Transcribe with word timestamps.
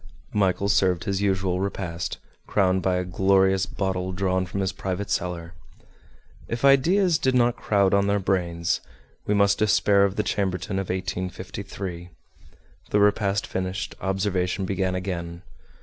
Michel 0.33 0.67
served 0.67 1.03
his 1.03 1.21
usual 1.21 1.59
repast, 1.59 2.17
crowned 2.47 2.81
by 2.81 2.95
a 2.95 3.03
glorious 3.05 3.67
bottle 3.67 4.11
drawn 4.11 4.47
from 4.47 4.61
his 4.61 4.71
private 4.73 5.11
cellar. 5.11 5.53
If 6.47 6.65
ideas 6.65 7.19
did 7.19 7.35
not 7.35 7.55
crowd 7.55 7.93
on 7.93 8.07
their 8.07 8.17
brains, 8.17 8.81
we 9.27 9.35
must 9.35 9.59
despair 9.59 10.03
of 10.03 10.15
the 10.15 10.23
Chambertin 10.23 10.79
of 10.79 10.89
1853. 10.89 12.09
The 12.89 12.99
repast 12.99 13.45
finished, 13.45 13.93
observation 14.01 14.65
began 14.65 14.95
again. 14.95 15.43